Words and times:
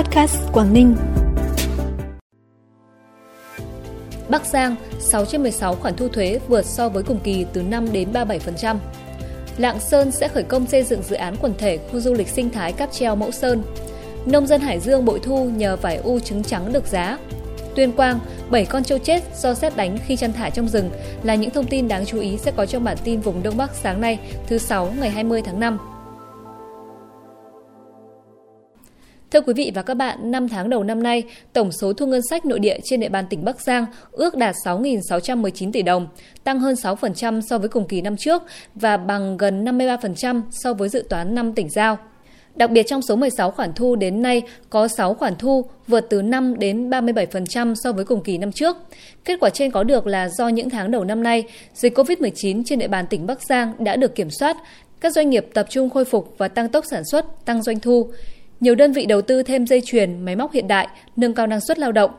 Podcast 0.00 0.36
Quảng 0.52 0.72
Ninh. 0.74 0.96
Bắc 4.28 4.46
Giang, 4.46 4.76
6 4.98 5.24
trên 5.24 5.42
16 5.42 5.74
khoản 5.74 5.96
thu 5.96 6.08
thuế 6.08 6.38
vượt 6.48 6.64
so 6.64 6.88
với 6.88 7.02
cùng 7.02 7.20
kỳ 7.24 7.46
từ 7.52 7.62
5 7.62 7.92
đến 7.92 8.12
37%. 8.12 8.76
Lạng 9.58 9.80
Sơn 9.80 10.10
sẽ 10.10 10.28
khởi 10.28 10.42
công 10.42 10.66
xây 10.66 10.82
dựng 10.82 11.02
dự 11.02 11.16
án 11.16 11.36
quần 11.40 11.54
thể 11.58 11.78
khu 11.92 12.00
du 12.00 12.14
lịch 12.14 12.28
sinh 12.28 12.50
thái 12.50 12.72
cáp 12.72 12.92
treo 12.92 13.16
Mẫu 13.16 13.30
Sơn. 13.30 13.62
Nông 14.26 14.46
dân 14.46 14.60
Hải 14.60 14.80
Dương 14.80 15.04
bội 15.04 15.20
thu 15.22 15.44
nhờ 15.44 15.76
vải 15.76 15.96
u 15.96 16.18
trứng 16.18 16.42
trắng 16.44 16.72
được 16.72 16.86
giá. 16.86 17.18
Tuyên 17.76 17.92
Quang, 17.92 18.20
7 18.50 18.64
con 18.64 18.84
trâu 18.84 18.98
chết 18.98 19.22
do 19.36 19.54
xét 19.54 19.76
đánh 19.76 19.98
khi 20.06 20.16
chăn 20.16 20.32
thả 20.32 20.50
trong 20.50 20.68
rừng 20.68 20.90
là 21.22 21.34
những 21.34 21.50
thông 21.50 21.66
tin 21.66 21.88
đáng 21.88 22.06
chú 22.06 22.20
ý 22.20 22.38
sẽ 22.38 22.52
có 22.56 22.66
trong 22.66 22.84
bản 22.84 22.96
tin 23.04 23.20
vùng 23.20 23.42
Đông 23.42 23.56
Bắc 23.56 23.70
sáng 23.74 24.00
nay, 24.00 24.18
thứ 24.46 24.58
6 24.58 24.94
ngày 25.00 25.10
20 25.10 25.42
tháng 25.44 25.60
5. 25.60 25.78
Thưa 29.30 29.40
quý 29.40 29.52
vị 29.56 29.72
và 29.74 29.82
các 29.82 29.94
bạn, 29.94 30.30
5 30.30 30.48
tháng 30.48 30.70
đầu 30.70 30.84
năm 30.84 31.02
nay, 31.02 31.24
tổng 31.52 31.72
số 31.72 31.92
thu 31.92 32.06
ngân 32.06 32.20
sách 32.30 32.44
nội 32.44 32.58
địa 32.58 32.78
trên 32.84 33.00
địa 33.00 33.08
bàn 33.08 33.24
tỉnh 33.30 33.44
Bắc 33.44 33.60
Giang 33.60 33.86
ước 34.12 34.36
đạt 34.36 34.54
6.619 34.66 35.72
tỷ 35.72 35.82
đồng, 35.82 36.08
tăng 36.44 36.60
hơn 36.60 36.74
6% 36.74 37.40
so 37.40 37.58
với 37.58 37.68
cùng 37.68 37.88
kỳ 37.88 38.00
năm 38.00 38.16
trước 38.16 38.42
và 38.74 38.96
bằng 38.96 39.36
gần 39.36 39.64
53% 39.64 40.42
so 40.50 40.74
với 40.74 40.88
dự 40.88 41.04
toán 41.08 41.34
năm 41.34 41.52
tỉnh 41.52 41.70
giao. 41.70 41.98
Đặc 42.54 42.70
biệt 42.70 42.82
trong 42.82 43.02
số 43.02 43.16
16 43.16 43.50
khoản 43.50 43.72
thu 43.72 43.96
đến 43.96 44.22
nay 44.22 44.42
có 44.70 44.88
6 44.88 45.14
khoản 45.14 45.36
thu 45.38 45.64
vượt 45.86 46.06
từ 46.10 46.22
5 46.22 46.58
đến 46.58 46.90
37% 46.90 47.74
so 47.74 47.92
với 47.92 48.04
cùng 48.04 48.22
kỳ 48.22 48.38
năm 48.38 48.52
trước. 48.52 48.76
Kết 49.24 49.40
quả 49.40 49.50
trên 49.50 49.70
có 49.70 49.82
được 49.82 50.06
là 50.06 50.28
do 50.28 50.48
những 50.48 50.70
tháng 50.70 50.90
đầu 50.90 51.04
năm 51.04 51.22
nay, 51.22 51.44
dịch 51.74 51.98
COVID-19 51.98 52.62
trên 52.66 52.78
địa 52.78 52.88
bàn 52.88 53.06
tỉnh 53.10 53.26
Bắc 53.26 53.42
Giang 53.48 53.84
đã 53.84 53.96
được 53.96 54.14
kiểm 54.14 54.30
soát, 54.30 54.56
các 55.00 55.12
doanh 55.12 55.30
nghiệp 55.30 55.46
tập 55.54 55.66
trung 55.70 55.90
khôi 55.90 56.04
phục 56.04 56.34
và 56.38 56.48
tăng 56.48 56.68
tốc 56.68 56.84
sản 56.90 57.02
xuất, 57.04 57.44
tăng 57.44 57.62
doanh 57.62 57.80
thu. 57.80 58.10
Nhiều 58.60 58.74
đơn 58.74 58.92
vị 58.92 59.06
đầu 59.06 59.22
tư 59.22 59.42
thêm 59.42 59.66
dây 59.66 59.80
chuyền, 59.80 60.24
máy 60.24 60.36
móc 60.36 60.52
hiện 60.52 60.68
đại, 60.68 60.88
nâng 61.16 61.34
cao 61.34 61.46
năng 61.46 61.60
suất 61.60 61.78
lao 61.78 61.92
động. 61.92 62.10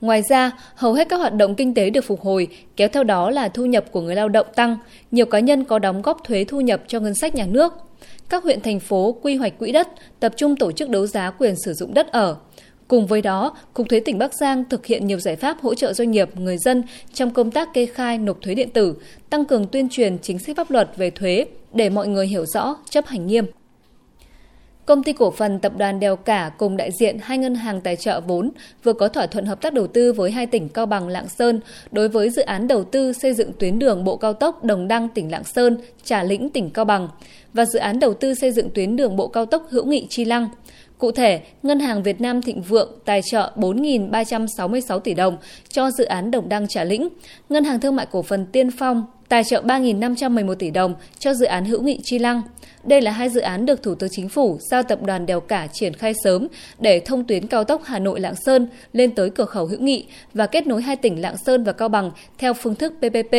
Ngoài 0.00 0.22
ra, 0.28 0.50
hầu 0.74 0.92
hết 0.92 1.08
các 1.08 1.16
hoạt 1.16 1.34
động 1.34 1.54
kinh 1.54 1.74
tế 1.74 1.90
được 1.90 2.04
phục 2.04 2.20
hồi, 2.20 2.48
kéo 2.76 2.88
theo 2.88 3.04
đó 3.04 3.30
là 3.30 3.48
thu 3.48 3.66
nhập 3.66 3.84
của 3.92 4.00
người 4.00 4.14
lao 4.14 4.28
động 4.28 4.46
tăng, 4.54 4.78
nhiều 5.10 5.26
cá 5.26 5.40
nhân 5.40 5.64
có 5.64 5.78
đóng 5.78 6.02
góp 6.02 6.24
thuế 6.24 6.44
thu 6.44 6.60
nhập 6.60 6.82
cho 6.88 7.00
ngân 7.00 7.14
sách 7.14 7.34
nhà 7.34 7.46
nước. 7.46 7.72
Các 8.28 8.42
huyện 8.44 8.60
thành 8.60 8.80
phố 8.80 9.16
quy 9.22 9.36
hoạch 9.36 9.58
quỹ 9.58 9.72
đất, 9.72 9.88
tập 10.20 10.32
trung 10.36 10.56
tổ 10.56 10.72
chức 10.72 10.88
đấu 10.88 11.06
giá 11.06 11.30
quyền 11.30 11.54
sử 11.64 11.74
dụng 11.74 11.94
đất 11.94 12.12
ở. 12.12 12.36
Cùng 12.88 13.06
với 13.06 13.22
đó, 13.22 13.56
Cục 13.74 13.88
Thuế 13.88 14.00
tỉnh 14.00 14.18
Bắc 14.18 14.34
Giang 14.34 14.64
thực 14.64 14.86
hiện 14.86 15.06
nhiều 15.06 15.18
giải 15.18 15.36
pháp 15.36 15.56
hỗ 15.60 15.74
trợ 15.74 15.92
doanh 15.92 16.10
nghiệp, 16.10 16.28
người 16.36 16.58
dân 16.58 16.82
trong 17.14 17.30
công 17.30 17.50
tác 17.50 17.74
kê 17.74 17.86
khai 17.86 18.18
nộp 18.18 18.42
thuế 18.42 18.54
điện 18.54 18.70
tử, 18.70 18.94
tăng 19.30 19.44
cường 19.44 19.66
tuyên 19.66 19.88
truyền 19.88 20.18
chính 20.18 20.38
sách 20.38 20.56
pháp 20.56 20.70
luật 20.70 20.90
về 20.96 21.10
thuế 21.10 21.44
để 21.72 21.90
mọi 21.90 22.08
người 22.08 22.26
hiểu 22.26 22.46
rõ, 22.46 22.76
chấp 22.90 23.06
hành 23.06 23.26
nghiêm. 23.26 23.44
Công 24.86 25.02
ty 25.02 25.12
cổ 25.12 25.30
phần 25.30 25.58
tập 25.58 25.72
đoàn 25.76 26.00
Đèo 26.00 26.16
Cả 26.16 26.50
cùng 26.58 26.76
đại 26.76 26.90
diện 27.00 27.18
hai 27.22 27.38
ngân 27.38 27.54
hàng 27.54 27.80
tài 27.80 27.96
trợ 27.96 28.20
vốn 28.20 28.50
vừa 28.82 28.92
có 28.92 29.08
thỏa 29.08 29.26
thuận 29.26 29.46
hợp 29.46 29.60
tác 29.60 29.72
đầu 29.72 29.86
tư 29.86 30.12
với 30.12 30.30
hai 30.30 30.46
tỉnh 30.46 30.68
Cao 30.68 30.86
Bằng, 30.86 31.08
Lạng 31.08 31.28
Sơn 31.28 31.60
đối 31.92 32.08
với 32.08 32.30
dự 32.30 32.42
án 32.42 32.68
đầu 32.68 32.84
tư 32.84 33.12
xây 33.12 33.34
dựng 33.34 33.52
tuyến 33.58 33.78
đường 33.78 34.04
bộ 34.04 34.16
cao 34.16 34.32
tốc 34.32 34.64
Đồng 34.64 34.88
Đăng 34.88 35.08
tỉnh 35.08 35.30
Lạng 35.30 35.44
Sơn, 35.44 35.78
Trà 36.04 36.22
Lĩnh 36.22 36.50
tỉnh 36.50 36.70
Cao 36.70 36.84
Bằng 36.84 37.08
và 37.52 37.64
dự 37.64 37.78
án 37.78 38.00
đầu 38.00 38.14
tư 38.14 38.34
xây 38.34 38.52
dựng 38.52 38.70
tuyến 38.74 38.96
đường 38.96 39.16
bộ 39.16 39.28
cao 39.28 39.46
tốc 39.46 39.66
Hữu 39.70 39.84
Nghị 39.84 40.06
Chi 40.10 40.24
Lăng. 40.24 40.48
Cụ 41.00 41.12
thể, 41.12 41.40
Ngân 41.62 41.80
hàng 41.80 42.02
Việt 42.02 42.20
Nam 42.20 42.42
Thịnh 42.42 42.62
Vượng 42.62 42.98
tài 43.04 43.22
trợ 43.22 43.52
4.366 43.56 44.98
tỷ 44.98 45.14
đồng 45.14 45.36
cho 45.68 45.90
dự 45.90 46.04
án 46.04 46.30
Đồng 46.30 46.48
Đăng 46.48 46.68
Trà 46.68 46.84
Lĩnh, 46.84 47.08
Ngân 47.48 47.64
hàng 47.64 47.80
Thương 47.80 47.96
mại 47.96 48.06
Cổ 48.10 48.22
phần 48.22 48.46
Tiên 48.46 48.70
Phong 48.70 49.06
tài 49.28 49.44
trợ 49.44 49.62
3.511 49.62 50.54
tỷ 50.54 50.70
đồng 50.70 50.94
cho 51.18 51.34
dự 51.34 51.46
án 51.46 51.64
hữu 51.64 51.82
nghị 51.82 52.00
Chi 52.04 52.18
Lăng. 52.18 52.42
Đây 52.84 53.00
là 53.00 53.10
hai 53.10 53.28
dự 53.28 53.40
án 53.40 53.66
được 53.66 53.82
Thủ 53.82 53.94
tướng 53.94 54.10
Chính 54.12 54.28
phủ 54.28 54.58
giao 54.70 54.82
tập 54.82 55.02
đoàn 55.02 55.26
Đèo 55.26 55.40
Cả 55.40 55.66
triển 55.72 55.94
khai 55.94 56.12
sớm 56.24 56.48
để 56.78 57.00
thông 57.00 57.24
tuyến 57.24 57.46
cao 57.46 57.64
tốc 57.64 57.82
Hà 57.84 57.98
Nội 57.98 58.20
Lạng 58.20 58.36
Sơn 58.36 58.68
lên 58.92 59.14
tới 59.14 59.30
cửa 59.30 59.44
khẩu 59.44 59.66
hữu 59.66 59.80
nghị 59.80 60.06
và 60.34 60.46
kết 60.46 60.66
nối 60.66 60.82
hai 60.82 60.96
tỉnh 60.96 61.20
Lạng 61.20 61.36
Sơn 61.36 61.64
và 61.64 61.72
Cao 61.72 61.88
Bằng 61.88 62.10
theo 62.38 62.54
phương 62.54 62.74
thức 62.74 62.92
PPP. 62.98 63.36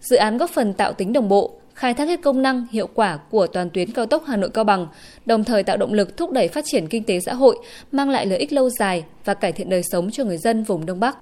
Dự 0.00 0.16
án 0.16 0.38
góp 0.38 0.50
phần 0.50 0.72
tạo 0.72 0.92
tính 0.92 1.12
đồng 1.12 1.28
bộ, 1.28 1.59
khai 1.80 1.94
thác 1.94 2.08
hết 2.08 2.22
công 2.22 2.42
năng, 2.42 2.66
hiệu 2.70 2.88
quả 2.94 3.18
của 3.30 3.46
toàn 3.46 3.70
tuyến 3.70 3.92
cao 3.92 4.06
tốc 4.06 4.24
Hà 4.26 4.36
Nội 4.36 4.50
Cao 4.50 4.64
Bằng, 4.64 4.86
đồng 5.26 5.44
thời 5.44 5.62
tạo 5.62 5.76
động 5.76 5.92
lực 5.92 6.16
thúc 6.16 6.32
đẩy 6.32 6.48
phát 6.48 6.64
triển 6.66 6.86
kinh 6.86 7.04
tế 7.04 7.20
xã 7.20 7.34
hội, 7.34 7.58
mang 7.92 8.10
lại 8.10 8.26
lợi 8.26 8.38
ích 8.38 8.52
lâu 8.52 8.70
dài 8.70 9.04
và 9.24 9.34
cải 9.34 9.52
thiện 9.52 9.70
đời 9.70 9.82
sống 9.82 10.10
cho 10.10 10.24
người 10.24 10.38
dân 10.38 10.64
vùng 10.64 10.86
Đông 10.86 11.00
Bắc 11.00 11.16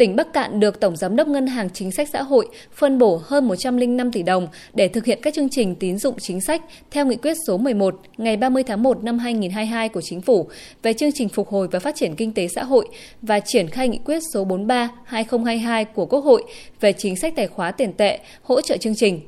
tỉnh 0.00 0.16
Bắc 0.16 0.32
Cạn 0.32 0.60
được 0.60 0.80
Tổng 0.80 0.96
Giám 0.96 1.16
đốc 1.16 1.28
Ngân 1.28 1.46
hàng 1.46 1.70
Chính 1.70 1.92
sách 1.92 2.08
Xã 2.12 2.22
hội 2.22 2.48
phân 2.72 2.98
bổ 2.98 3.20
hơn 3.24 3.48
105 3.48 4.12
tỷ 4.12 4.22
đồng 4.22 4.48
để 4.74 4.88
thực 4.88 5.04
hiện 5.04 5.18
các 5.22 5.34
chương 5.34 5.48
trình 5.48 5.74
tín 5.74 5.98
dụng 5.98 6.14
chính 6.18 6.40
sách 6.40 6.62
theo 6.90 7.06
nghị 7.06 7.16
quyết 7.16 7.36
số 7.46 7.56
11 7.56 8.00
ngày 8.16 8.36
30 8.36 8.62
tháng 8.62 8.82
1 8.82 9.04
năm 9.04 9.18
2022 9.18 9.88
của 9.88 10.00
Chính 10.00 10.20
phủ 10.20 10.48
về 10.82 10.92
chương 10.92 11.10
trình 11.14 11.28
phục 11.28 11.48
hồi 11.48 11.68
và 11.70 11.78
phát 11.78 11.96
triển 11.96 12.14
kinh 12.16 12.32
tế 12.32 12.48
xã 12.48 12.64
hội 12.64 12.88
và 13.22 13.40
triển 13.40 13.68
khai 13.68 13.88
nghị 13.88 13.98
quyết 14.04 14.20
số 14.34 14.44
43-2022 14.44 15.84
của 15.94 16.06
Quốc 16.06 16.20
hội 16.20 16.42
về 16.80 16.92
chính 16.92 17.16
sách 17.16 17.32
tài 17.36 17.46
khóa 17.46 17.70
tiền 17.70 17.92
tệ 17.92 18.18
hỗ 18.42 18.60
trợ 18.60 18.76
chương 18.76 18.96
trình. 18.96 19.20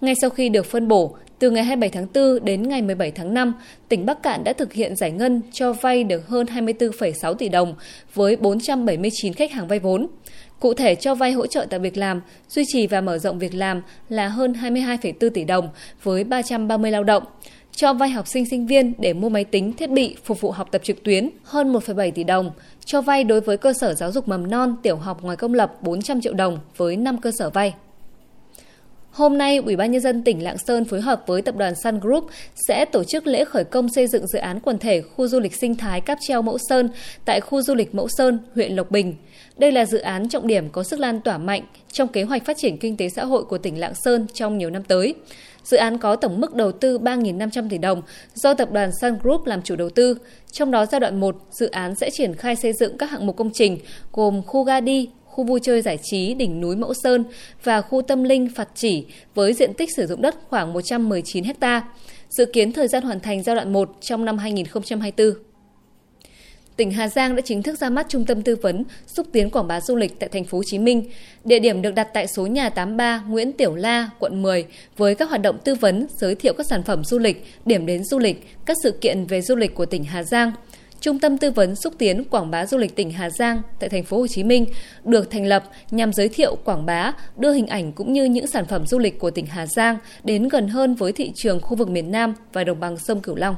Ngay 0.00 0.14
sau 0.20 0.30
khi 0.30 0.48
được 0.48 0.66
phân 0.66 0.88
bổ, 0.88 1.16
từ 1.40 1.50
ngày 1.50 1.64
27 1.64 1.88
tháng 1.88 2.06
4 2.14 2.44
đến 2.44 2.68
ngày 2.68 2.82
17 2.82 3.10
tháng 3.10 3.34
5, 3.34 3.52
tỉnh 3.88 4.06
Bắc 4.06 4.22
Cạn 4.22 4.44
đã 4.44 4.52
thực 4.52 4.72
hiện 4.72 4.96
giải 4.96 5.10
ngân 5.10 5.42
cho 5.52 5.72
vay 5.72 6.04
được 6.04 6.28
hơn 6.28 6.46
24,6 6.46 7.34
tỷ 7.34 7.48
đồng 7.48 7.74
với 8.14 8.36
479 8.36 9.32
khách 9.32 9.52
hàng 9.52 9.68
vay 9.68 9.78
vốn. 9.78 10.06
Cụ 10.60 10.74
thể 10.74 10.94
cho 10.94 11.14
vay 11.14 11.32
hỗ 11.32 11.46
trợ 11.46 11.66
tạo 11.70 11.80
việc 11.80 11.96
làm, 11.96 12.20
duy 12.48 12.64
trì 12.72 12.86
và 12.86 13.00
mở 13.00 13.18
rộng 13.18 13.38
việc 13.38 13.54
làm 13.54 13.82
là 14.08 14.28
hơn 14.28 14.52
22,4 14.52 15.30
tỷ 15.30 15.44
đồng 15.44 15.68
với 16.02 16.24
330 16.24 16.90
lao 16.90 17.04
động 17.04 17.22
cho 17.72 17.92
vay 17.92 18.10
học 18.10 18.26
sinh 18.26 18.46
sinh 18.50 18.66
viên 18.66 18.92
để 18.98 19.12
mua 19.12 19.28
máy 19.28 19.44
tính, 19.44 19.72
thiết 19.72 19.90
bị 19.90 20.16
phục 20.24 20.40
vụ 20.40 20.50
học 20.50 20.68
tập 20.70 20.80
trực 20.84 21.02
tuyến 21.02 21.30
hơn 21.44 21.72
1,7 21.72 22.10
tỷ 22.10 22.24
đồng, 22.24 22.50
cho 22.84 23.02
vay 23.02 23.24
đối 23.24 23.40
với 23.40 23.56
cơ 23.56 23.72
sở 23.72 23.94
giáo 23.94 24.12
dục 24.12 24.28
mầm 24.28 24.50
non, 24.50 24.76
tiểu 24.82 24.96
học 24.96 25.22
ngoài 25.22 25.36
công 25.36 25.54
lập 25.54 25.82
400 25.82 26.20
triệu 26.20 26.34
đồng 26.34 26.58
với 26.76 26.96
5 26.96 27.20
cơ 27.20 27.30
sở 27.38 27.50
vay. 27.50 27.74
Hôm 29.10 29.38
nay, 29.38 29.56
Ủy 29.56 29.76
ban 29.76 29.90
nhân 29.90 30.00
dân 30.00 30.22
tỉnh 30.22 30.42
Lạng 30.42 30.58
Sơn 30.58 30.84
phối 30.84 31.00
hợp 31.00 31.22
với 31.26 31.42
tập 31.42 31.56
đoàn 31.56 31.74
Sun 31.84 32.00
Group 32.00 32.26
sẽ 32.68 32.84
tổ 32.84 33.04
chức 33.04 33.26
lễ 33.26 33.44
khởi 33.44 33.64
công 33.64 33.88
xây 33.88 34.06
dựng 34.06 34.26
dự 34.26 34.38
án 34.38 34.60
quần 34.60 34.78
thể 34.78 35.02
khu 35.02 35.28
du 35.28 35.40
lịch 35.40 35.56
sinh 35.56 35.74
thái 35.74 36.00
Cáp 36.00 36.18
treo 36.20 36.42
Mẫu 36.42 36.58
Sơn 36.68 36.88
tại 37.24 37.40
khu 37.40 37.62
du 37.62 37.74
lịch 37.74 37.94
Mẫu 37.94 38.08
Sơn, 38.08 38.38
huyện 38.54 38.76
Lộc 38.76 38.90
Bình. 38.90 39.14
Đây 39.56 39.72
là 39.72 39.84
dự 39.84 39.98
án 39.98 40.28
trọng 40.28 40.46
điểm 40.46 40.68
có 40.68 40.82
sức 40.82 41.00
lan 41.00 41.20
tỏa 41.20 41.38
mạnh 41.38 41.62
trong 41.92 42.08
kế 42.08 42.22
hoạch 42.22 42.44
phát 42.44 42.56
triển 42.56 42.78
kinh 42.78 42.96
tế 42.96 43.08
xã 43.08 43.24
hội 43.24 43.44
của 43.44 43.58
tỉnh 43.58 43.80
Lạng 43.80 43.94
Sơn 43.94 44.26
trong 44.34 44.58
nhiều 44.58 44.70
năm 44.70 44.82
tới. 44.84 45.14
Dự 45.64 45.76
án 45.76 45.98
có 45.98 46.16
tổng 46.16 46.40
mức 46.40 46.54
đầu 46.54 46.72
tư 46.72 46.98
3.500 46.98 47.68
tỷ 47.68 47.78
đồng 47.78 48.02
do 48.34 48.54
tập 48.54 48.72
đoàn 48.72 48.90
Sun 49.00 49.18
Group 49.22 49.46
làm 49.46 49.62
chủ 49.62 49.76
đầu 49.76 49.90
tư. 49.90 50.18
Trong 50.52 50.70
đó 50.70 50.86
giai 50.86 51.00
đoạn 51.00 51.20
1, 51.20 51.36
dự 51.50 51.70
án 51.70 51.94
sẽ 51.94 52.10
triển 52.10 52.34
khai 52.34 52.56
xây 52.56 52.72
dựng 52.72 52.98
các 52.98 53.10
hạng 53.10 53.26
mục 53.26 53.36
công 53.36 53.50
trình 53.54 53.78
gồm 54.12 54.42
khu 54.42 54.64
ga 54.64 54.80
đi, 54.80 55.08
khu 55.30 55.44
vui 55.44 55.60
chơi 55.62 55.82
giải 55.82 55.98
trí 56.02 56.34
đỉnh 56.34 56.60
núi 56.60 56.76
Mẫu 56.76 56.94
Sơn 57.02 57.24
và 57.64 57.80
khu 57.80 58.02
tâm 58.02 58.24
linh 58.24 58.48
Phật 58.56 58.68
Chỉ 58.74 59.06
với 59.34 59.52
diện 59.52 59.74
tích 59.74 59.88
sử 59.96 60.06
dụng 60.06 60.22
đất 60.22 60.36
khoảng 60.48 60.72
119 60.72 61.44
ha. 61.60 61.82
Dự 62.28 62.44
kiến 62.44 62.72
thời 62.72 62.88
gian 62.88 63.02
hoàn 63.02 63.20
thành 63.20 63.42
giai 63.42 63.56
đoạn 63.56 63.72
1 63.72 63.90
trong 64.00 64.24
năm 64.24 64.38
2024 64.38 65.34
tỉnh 66.80 66.90
Hà 66.90 67.08
Giang 67.08 67.36
đã 67.36 67.42
chính 67.44 67.62
thức 67.62 67.78
ra 67.78 67.90
mắt 67.90 68.06
trung 68.08 68.24
tâm 68.24 68.42
tư 68.42 68.56
vấn 68.56 68.84
xúc 69.06 69.26
tiến 69.32 69.50
quảng 69.50 69.68
bá 69.68 69.80
du 69.80 69.96
lịch 69.96 70.18
tại 70.18 70.28
thành 70.28 70.44
phố 70.44 70.58
Hồ 70.58 70.62
Chí 70.66 70.78
Minh. 70.78 71.04
Địa 71.44 71.58
điểm 71.58 71.82
được 71.82 71.94
đặt 71.94 72.08
tại 72.14 72.26
số 72.26 72.46
nhà 72.46 72.68
83 72.68 73.24
Nguyễn 73.28 73.52
Tiểu 73.52 73.74
La, 73.74 74.10
quận 74.18 74.42
10 74.42 74.66
với 74.96 75.14
các 75.14 75.28
hoạt 75.28 75.42
động 75.42 75.58
tư 75.64 75.74
vấn, 75.74 76.06
giới 76.16 76.34
thiệu 76.34 76.52
các 76.56 76.66
sản 76.70 76.82
phẩm 76.82 77.04
du 77.04 77.18
lịch, 77.18 77.44
điểm 77.64 77.86
đến 77.86 78.04
du 78.04 78.18
lịch, 78.18 78.46
các 78.66 78.76
sự 78.82 78.90
kiện 78.90 79.24
về 79.24 79.42
du 79.42 79.56
lịch 79.56 79.74
của 79.74 79.86
tỉnh 79.86 80.04
Hà 80.04 80.22
Giang. 80.22 80.52
Trung 81.00 81.18
tâm 81.18 81.38
tư 81.38 81.50
vấn 81.50 81.76
xúc 81.76 81.94
tiến 81.98 82.24
quảng 82.30 82.50
bá 82.50 82.66
du 82.66 82.78
lịch 82.78 82.96
tỉnh 82.96 83.10
Hà 83.10 83.30
Giang 83.30 83.62
tại 83.78 83.88
thành 83.88 84.04
phố 84.04 84.18
Hồ 84.18 84.26
Chí 84.26 84.44
Minh 84.44 84.66
được 85.04 85.30
thành 85.30 85.46
lập 85.46 85.64
nhằm 85.90 86.12
giới 86.12 86.28
thiệu 86.28 86.56
quảng 86.64 86.86
bá, 86.86 87.12
đưa 87.36 87.52
hình 87.52 87.66
ảnh 87.66 87.92
cũng 87.92 88.12
như 88.12 88.24
những 88.24 88.46
sản 88.46 88.66
phẩm 88.66 88.86
du 88.86 88.98
lịch 88.98 89.18
của 89.18 89.30
tỉnh 89.30 89.46
Hà 89.46 89.66
Giang 89.66 89.98
đến 90.24 90.48
gần 90.48 90.68
hơn 90.68 90.94
với 90.94 91.12
thị 91.12 91.32
trường 91.34 91.60
khu 91.60 91.76
vực 91.76 91.88
miền 91.88 92.10
Nam 92.10 92.34
và 92.52 92.64
đồng 92.64 92.80
bằng 92.80 92.96
sông 92.96 93.20
Cửu 93.20 93.36
Long. 93.36 93.56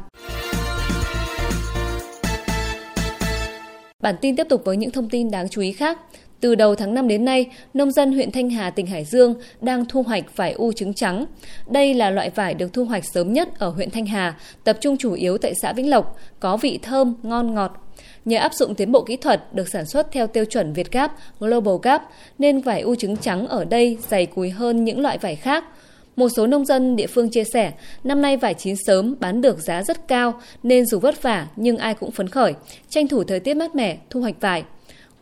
Bản 4.02 4.14
tin 4.20 4.36
tiếp 4.36 4.46
tục 4.48 4.62
với 4.64 4.76
những 4.76 4.90
thông 4.90 5.08
tin 5.08 5.30
đáng 5.30 5.48
chú 5.48 5.60
ý 5.60 5.72
khác. 5.72 5.98
Từ 6.42 6.54
đầu 6.54 6.74
tháng 6.74 6.94
5 6.94 7.08
đến 7.08 7.24
nay, 7.24 7.46
nông 7.74 7.92
dân 7.92 8.12
huyện 8.12 8.30
Thanh 8.30 8.50
Hà, 8.50 8.70
tỉnh 8.70 8.86
Hải 8.86 9.04
Dương 9.04 9.34
đang 9.60 9.84
thu 9.84 10.02
hoạch 10.02 10.36
vải 10.36 10.52
u 10.52 10.72
trứng 10.72 10.94
trắng. 10.94 11.26
Đây 11.66 11.94
là 11.94 12.10
loại 12.10 12.30
vải 12.30 12.54
được 12.54 12.72
thu 12.72 12.84
hoạch 12.84 13.04
sớm 13.04 13.32
nhất 13.32 13.48
ở 13.58 13.68
huyện 13.68 13.90
Thanh 13.90 14.06
Hà, 14.06 14.36
tập 14.64 14.76
trung 14.80 14.96
chủ 14.96 15.12
yếu 15.12 15.38
tại 15.38 15.52
xã 15.62 15.72
Vĩnh 15.72 15.90
Lộc, 15.90 16.16
có 16.40 16.56
vị 16.56 16.78
thơm, 16.82 17.14
ngon 17.22 17.54
ngọt. 17.54 17.92
Nhờ 18.24 18.38
áp 18.38 18.54
dụng 18.54 18.74
tiến 18.74 18.92
bộ 18.92 19.04
kỹ 19.04 19.16
thuật 19.16 19.54
được 19.54 19.68
sản 19.68 19.86
xuất 19.86 20.12
theo 20.12 20.26
tiêu 20.26 20.44
chuẩn 20.44 20.72
Việt 20.72 20.92
Gap, 20.92 21.12
Global 21.40 21.74
Gap, 21.82 22.02
nên 22.38 22.60
vải 22.60 22.80
u 22.80 22.94
trứng 22.94 23.16
trắng 23.16 23.46
ở 23.46 23.64
đây 23.64 23.98
dày 24.08 24.26
cùi 24.26 24.50
hơn 24.50 24.84
những 24.84 25.00
loại 25.00 25.18
vải 25.18 25.36
khác. 25.36 25.64
Một 26.16 26.28
số 26.36 26.46
nông 26.46 26.64
dân 26.64 26.96
địa 26.96 27.06
phương 27.06 27.30
chia 27.30 27.44
sẻ, 27.44 27.72
năm 28.04 28.22
nay 28.22 28.36
vải 28.36 28.54
chín 28.54 28.74
sớm 28.86 29.14
bán 29.20 29.40
được 29.40 29.58
giá 29.58 29.82
rất 29.82 30.08
cao 30.08 30.40
nên 30.62 30.86
dù 30.86 30.98
vất 30.98 31.22
vả 31.22 31.46
nhưng 31.56 31.76
ai 31.76 31.94
cũng 31.94 32.10
phấn 32.10 32.28
khởi, 32.28 32.54
tranh 32.88 33.08
thủ 33.08 33.24
thời 33.24 33.40
tiết 33.40 33.54
mát 33.54 33.74
mẻ, 33.74 33.98
thu 34.10 34.20
hoạch 34.20 34.40
vải. 34.40 34.64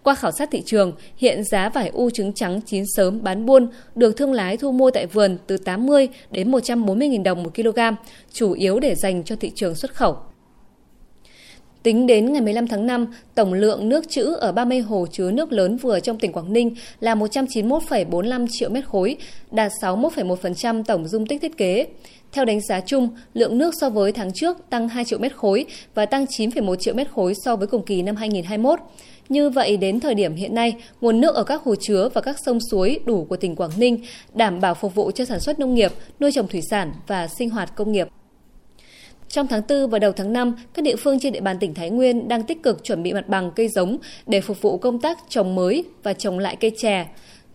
Qua 0.02 0.14
khảo 0.14 0.31
sát 0.32 0.49
thị 0.50 0.62
trường, 0.67 0.93
hiện 1.17 1.44
giá 1.44 1.69
vải 1.69 1.88
u 1.88 2.11
trứng 2.11 2.32
trắng 2.32 2.61
chín 2.67 2.85
sớm 2.97 3.23
bán 3.23 3.47
buôn 3.47 3.69
được 3.94 4.17
thương 4.17 4.32
lái 4.32 4.56
thu 4.56 4.73
mua 4.73 4.91
tại 4.91 5.06
vườn 5.06 5.38
từ 5.47 5.56
80 5.56 6.08
đến 6.31 6.50
140.000 6.50 7.23
đồng 7.23 7.43
một 7.43 7.55
kg, 7.55 7.79
chủ 8.32 8.52
yếu 8.52 8.81
để 8.81 8.94
dành 8.94 9.25
cho 9.25 9.37
thị 9.37 9.52
trường 9.55 9.75
xuất 9.75 9.94
khẩu. 9.94 10.17
Tính 11.82 12.06
đến 12.06 12.32
ngày 12.32 12.43
15 12.43 12.67
tháng 12.67 12.87
5, 12.87 13.06
tổng 13.35 13.53
lượng 13.53 13.88
nước 13.88 14.09
trữ 14.09 14.35
ở 14.35 14.53
30 14.53 14.81
hồ 14.81 15.06
chứa 15.12 15.31
nước 15.31 15.53
lớn 15.53 15.77
vừa 15.77 16.00
trong 16.00 16.19
tỉnh 16.19 16.32
Quảng 16.32 16.53
Ninh 16.53 16.75
là 17.00 17.15
191,45 17.15 18.47
triệu 18.50 18.71
mét 18.71 18.85
khối, 18.85 19.17
đạt 19.50 19.73
61,1% 19.82 20.85
tổng 20.85 21.09
dung 21.09 21.27
tích 21.27 21.43
thiết 21.43 21.56
kế. 21.56 21.87
Theo 22.32 22.44
đánh 22.44 22.61
giá 22.61 22.81
chung, 22.81 23.09
lượng 23.35 23.59
nước 23.59 23.75
so 23.81 23.91
với 23.91 24.12
tháng 24.12 24.32
trước 24.32 24.56
tăng 24.71 24.88
2 24.88 25.05
triệu 25.05 25.19
mét 25.19 25.37
khối 25.37 25.67
và 25.94 26.06
tăng 26.06 26.25
9,1 26.25 26.77
triệu 26.77 26.94
mét 26.94 27.11
khối 27.11 27.35
so 27.44 27.56
với 27.56 27.67
cùng 27.67 27.85
kỳ 27.85 28.03
năm 28.03 28.17
2021. 28.17 28.79
Như 29.29 29.50
vậy, 29.50 29.76
đến 29.76 30.00
thời 30.00 30.15
điểm 30.15 30.35
hiện 30.35 30.55
nay, 30.55 30.75
nguồn 31.00 31.21
nước 31.21 31.35
ở 31.35 31.44
các 31.44 31.62
hồ 31.62 31.75
chứa 31.81 32.09
và 32.15 32.21
các 32.21 32.37
sông 32.47 32.59
suối 32.71 33.00
đủ 33.05 33.25
của 33.25 33.37
tỉnh 33.37 33.56
Quảng 33.56 33.71
Ninh 33.76 34.00
đảm 34.35 34.61
bảo 34.61 34.75
phục 34.75 34.94
vụ 34.94 35.11
cho 35.11 35.25
sản 35.25 35.41
xuất 35.41 35.59
nông 35.59 35.75
nghiệp, 35.75 35.93
nuôi 36.21 36.33
trồng 36.33 36.49
thủy 36.49 36.61
sản 36.71 36.93
và 37.06 37.29
sinh 37.29 37.50
hoạt 37.50 37.76
công 37.76 37.93
nghiệp. 37.93 38.09
Trong 39.31 39.47
tháng 39.47 39.62
4 39.69 39.91
và 39.91 39.99
đầu 39.99 40.12
tháng 40.12 40.32
5, 40.32 40.55
các 40.75 40.82
địa 40.82 40.97
phương 40.97 41.21
trên 41.21 41.32
địa 41.32 41.41
bàn 41.41 41.59
tỉnh 41.59 41.75
Thái 41.75 41.91
Nguyên 41.91 42.29
đang 42.29 42.43
tích 42.43 42.62
cực 42.62 42.85
chuẩn 42.85 43.03
bị 43.03 43.12
mặt 43.12 43.29
bằng 43.29 43.50
cây 43.56 43.69
giống 43.69 43.99
để 44.27 44.41
phục 44.41 44.62
vụ 44.62 44.79
công 44.79 45.00
tác 45.00 45.19
trồng 45.29 45.55
mới 45.55 45.85
và 46.03 46.12
trồng 46.12 46.38
lại 46.38 46.56
cây 46.56 46.73
chè. 46.79 47.06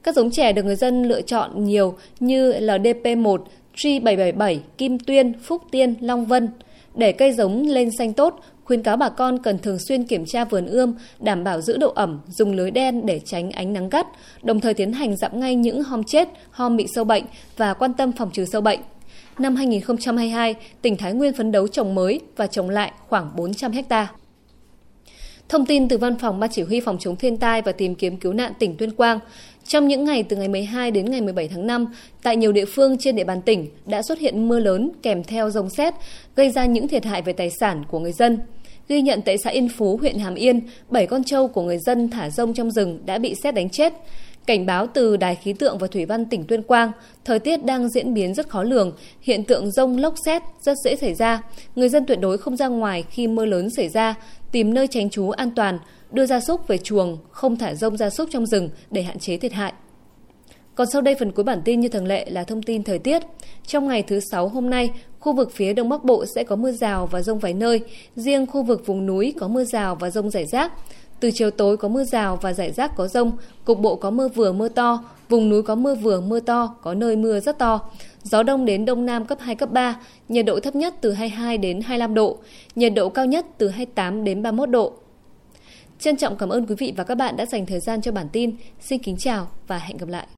Các 0.03 0.15
giống 0.15 0.31
chè 0.31 0.53
được 0.53 0.65
người 0.65 0.75
dân 0.75 1.03
lựa 1.03 1.21
chọn 1.21 1.63
nhiều 1.63 1.97
như 2.19 2.53
LDP1, 2.53 3.37
G777, 3.75 4.59
Kim 4.77 4.99
Tuyên, 4.99 5.33
Phúc 5.43 5.61
Tiên, 5.71 5.95
Long 6.01 6.25
Vân. 6.25 6.49
Để 6.95 7.11
cây 7.11 7.31
giống 7.31 7.67
lên 7.67 7.89
xanh 7.97 8.13
tốt, 8.13 8.39
khuyến 8.63 8.83
cáo 8.83 8.97
bà 8.97 9.09
con 9.09 9.37
cần 9.37 9.59
thường 9.59 9.79
xuyên 9.79 10.03
kiểm 10.03 10.25
tra 10.25 10.45
vườn 10.45 10.65
ươm, 10.65 10.95
đảm 11.19 11.43
bảo 11.43 11.61
giữ 11.61 11.77
độ 11.77 11.91
ẩm, 11.95 12.19
dùng 12.27 12.53
lưới 12.53 12.71
đen 12.71 13.05
để 13.05 13.19
tránh 13.25 13.51
ánh 13.51 13.73
nắng 13.73 13.89
gắt, 13.89 14.07
đồng 14.43 14.59
thời 14.59 14.73
tiến 14.73 14.93
hành 14.93 15.17
dặm 15.17 15.39
ngay 15.39 15.55
những 15.55 15.83
hom 15.83 16.03
chết, 16.03 16.29
hom 16.51 16.77
bị 16.77 16.85
sâu 16.95 17.03
bệnh 17.03 17.23
và 17.57 17.73
quan 17.73 17.93
tâm 17.93 18.11
phòng 18.11 18.29
trừ 18.33 18.45
sâu 18.45 18.61
bệnh. 18.61 18.79
Năm 19.39 19.55
2022, 19.55 20.55
tỉnh 20.81 20.97
Thái 20.97 21.13
Nguyên 21.13 21.33
phấn 21.33 21.51
đấu 21.51 21.67
trồng 21.67 21.95
mới 21.95 22.19
và 22.35 22.47
trồng 22.47 22.69
lại 22.69 22.91
khoảng 23.07 23.31
400 23.35 23.71
ha. 23.89 24.07
Thông 25.49 25.65
tin 25.65 25.87
từ 25.87 25.97
Văn 25.97 26.17
phòng 26.19 26.39
Ban 26.39 26.49
Chỉ 26.53 26.61
huy 26.61 26.79
Phòng 26.79 26.97
chống 26.99 27.15
thiên 27.15 27.37
tai 27.37 27.61
và 27.61 27.71
tìm 27.71 27.95
kiếm 27.95 28.17
cứu 28.17 28.33
nạn 28.33 28.53
tỉnh 28.59 28.77
Tuyên 28.77 28.91
Quang, 28.91 29.19
trong 29.67 29.87
những 29.87 30.03
ngày 30.03 30.23
từ 30.23 30.35
ngày 30.35 30.47
12 30.47 30.91
đến 30.91 31.11
ngày 31.11 31.21
17 31.21 31.47
tháng 31.47 31.67
5, 31.67 31.85
tại 32.23 32.37
nhiều 32.37 32.51
địa 32.51 32.65
phương 32.65 32.97
trên 32.99 33.15
địa 33.15 33.23
bàn 33.23 33.41
tỉnh 33.41 33.67
đã 33.85 34.01
xuất 34.01 34.19
hiện 34.19 34.47
mưa 34.47 34.59
lớn 34.59 34.91
kèm 35.01 35.23
theo 35.23 35.49
rông 35.49 35.69
xét, 35.69 35.93
gây 36.35 36.49
ra 36.49 36.65
những 36.65 36.87
thiệt 36.87 37.05
hại 37.05 37.21
về 37.21 37.33
tài 37.33 37.49
sản 37.49 37.83
của 37.89 37.99
người 37.99 38.11
dân. 38.11 38.39
Ghi 38.87 39.01
nhận 39.01 39.21
tại 39.21 39.37
xã 39.37 39.49
Yên 39.49 39.69
Phú, 39.69 39.97
huyện 39.97 40.19
Hàm 40.19 40.35
Yên, 40.35 40.61
7 40.89 41.07
con 41.07 41.23
trâu 41.23 41.47
của 41.47 41.61
người 41.61 41.77
dân 41.77 42.09
thả 42.09 42.29
rông 42.29 42.53
trong 42.53 42.71
rừng 42.71 42.99
đã 43.05 43.17
bị 43.17 43.35
xét 43.43 43.55
đánh 43.55 43.69
chết. 43.69 43.93
Cảnh 44.47 44.65
báo 44.65 44.87
từ 44.87 45.17
Đài 45.17 45.35
khí 45.35 45.53
tượng 45.53 45.77
và 45.77 45.87
Thủy 45.87 46.05
văn 46.05 46.25
tỉnh 46.25 46.43
Tuyên 46.43 46.63
Quang, 46.63 46.91
thời 47.25 47.39
tiết 47.39 47.65
đang 47.65 47.89
diễn 47.89 48.13
biến 48.13 48.33
rất 48.33 48.49
khó 48.49 48.63
lường, 48.63 48.91
hiện 49.21 49.43
tượng 49.43 49.71
rông 49.71 49.97
lốc 49.97 50.13
xét 50.25 50.41
rất 50.61 50.77
dễ 50.83 50.95
xảy 50.95 51.13
ra. 51.13 51.41
Người 51.75 51.89
dân 51.89 52.05
tuyệt 52.05 52.19
đối 52.19 52.37
không 52.37 52.57
ra 52.57 52.67
ngoài 52.67 53.03
khi 53.09 53.27
mưa 53.27 53.45
lớn 53.45 53.69
xảy 53.69 53.89
ra, 53.89 54.15
tìm 54.51 54.73
nơi 54.73 54.87
tránh 54.87 55.09
trú 55.09 55.29
an 55.29 55.51
toàn, 55.55 55.79
đưa 56.11 56.25
gia 56.25 56.39
súc 56.39 56.67
về 56.67 56.77
chuồng, 56.77 57.17
không 57.31 57.57
thả 57.57 57.73
rông 57.73 57.97
gia 57.97 58.09
súc 58.09 58.29
trong 58.31 58.45
rừng 58.45 58.69
để 58.91 59.01
hạn 59.01 59.19
chế 59.19 59.37
thiệt 59.37 59.53
hại. 59.53 59.73
Còn 60.75 60.87
sau 60.91 61.01
đây 61.01 61.15
phần 61.19 61.31
cuối 61.31 61.43
bản 61.43 61.61
tin 61.65 61.79
như 61.79 61.89
thường 61.89 62.07
lệ 62.07 62.29
là 62.29 62.43
thông 62.43 62.63
tin 62.63 62.83
thời 62.83 62.99
tiết. 62.99 63.21
Trong 63.67 63.87
ngày 63.87 64.03
thứ 64.03 64.19
Sáu 64.31 64.47
hôm 64.47 64.69
nay, 64.69 64.89
khu 65.19 65.33
vực 65.33 65.51
phía 65.51 65.73
Đông 65.73 65.89
Bắc 65.89 66.03
Bộ 66.03 66.25
sẽ 66.35 66.43
có 66.43 66.55
mưa 66.55 66.71
rào 66.71 67.07
và 67.07 67.21
rông 67.21 67.39
vài 67.39 67.53
nơi, 67.53 67.81
riêng 68.15 68.45
khu 68.45 68.63
vực 68.63 68.85
vùng 68.85 69.05
núi 69.05 69.33
có 69.39 69.47
mưa 69.47 69.63
rào 69.63 69.95
và 69.95 70.09
rông 70.09 70.29
rải 70.29 70.45
rác. 70.45 70.71
Từ 71.19 71.31
chiều 71.33 71.51
tối 71.51 71.77
có 71.77 71.87
mưa 71.87 72.03
rào 72.03 72.39
và 72.41 72.53
rải 72.53 72.71
rác 72.71 72.95
có 72.95 73.07
rông, 73.07 73.31
cục 73.65 73.79
bộ 73.79 73.95
có 73.95 74.11
mưa 74.11 74.27
vừa 74.27 74.53
mưa 74.53 74.69
to, 74.69 75.03
vùng 75.29 75.49
núi 75.49 75.63
có 75.63 75.75
mưa 75.75 75.95
vừa 75.95 76.21
mưa 76.21 76.39
to, 76.39 76.75
có 76.81 76.93
nơi 76.93 77.15
mưa 77.15 77.39
rất 77.39 77.57
to. 77.57 77.79
Gió 78.23 78.43
đông 78.43 78.65
đến 78.65 78.85
đông 78.85 79.05
nam 79.05 79.25
cấp 79.25 79.37
2, 79.41 79.55
cấp 79.55 79.71
3, 79.71 79.99
nhiệt 80.29 80.45
độ 80.45 80.59
thấp 80.59 80.75
nhất 80.75 80.93
từ 81.01 81.11
22 81.11 81.57
đến 81.57 81.81
25 81.81 82.13
độ, 82.13 82.37
nhiệt 82.75 82.93
độ 82.95 83.09
cao 83.09 83.25
nhất 83.25 83.45
từ 83.57 83.67
28 83.67 84.23
đến 84.23 84.43
31 84.43 84.69
độ. 84.69 84.93
Trân 85.99 86.17
trọng 86.17 86.37
cảm 86.37 86.49
ơn 86.49 86.65
quý 86.65 86.75
vị 86.75 86.93
và 86.97 87.03
các 87.03 87.15
bạn 87.15 87.37
đã 87.37 87.45
dành 87.45 87.65
thời 87.65 87.79
gian 87.79 88.01
cho 88.01 88.11
bản 88.11 88.27
tin. 88.31 88.55
Xin 88.81 88.99
kính 88.99 89.17
chào 89.17 89.47
và 89.67 89.77
hẹn 89.77 89.97
gặp 89.97 90.09
lại. 90.09 90.27